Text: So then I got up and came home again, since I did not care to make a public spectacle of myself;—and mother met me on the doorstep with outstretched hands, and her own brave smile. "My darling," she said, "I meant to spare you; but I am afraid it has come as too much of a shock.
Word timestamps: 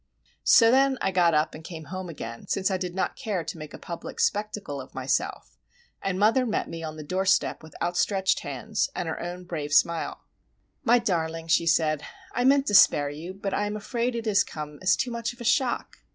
So 0.43 0.71
then 0.71 0.97
I 0.99 1.11
got 1.11 1.35
up 1.35 1.53
and 1.53 1.63
came 1.63 1.83
home 1.93 2.09
again, 2.09 2.47
since 2.47 2.71
I 2.71 2.77
did 2.77 2.95
not 2.95 3.15
care 3.15 3.43
to 3.43 3.57
make 3.59 3.71
a 3.71 3.77
public 3.77 4.19
spectacle 4.19 4.81
of 4.81 4.95
myself;—and 4.95 6.17
mother 6.17 6.43
met 6.47 6.67
me 6.67 6.81
on 6.81 6.97
the 6.97 7.03
doorstep 7.03 7.61
with 7.61 7.75
outstretched 7.83 8.39
hands, 8.39 8.89
and 8.95 9.07
her 9.07 9.19
own 9.19 9.43
brave 9.43 9.73
smile. 9.73 10.23
"My 10.83 10.97
darling," 10.97 11.49
she 11.49 11.67
said, 11.67 12.01
"I 12.33 12.45
meant 12.45 12.65
to 12.65 12.73
spare 12.73 13.11
you; 13.11 13.31
but 13.35 13.53
I 13.53 13.67
am 13.67 13.75
afraid 13.75 14.15
it 14.15 14.25
has 14.25 14.43
come 14.43 14.79
as 14.81 14.95
too 14.95 15.11
much 15.11 15.33
of 15.33 15.39
a 15.39 15.43
shock. 15.43 15.99